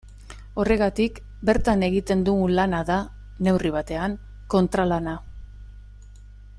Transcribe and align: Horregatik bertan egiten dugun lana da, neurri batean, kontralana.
Horregatik 0.61 1.19
bertan 1.49 1.85
egiten 1.87 2.23
dugun 2.29 2.55
lana 2.61 2.79
da, 2.87 2.97
neurri 3.49 3.73
batean, 3.77 4.19
kontralana. 4.57 5.15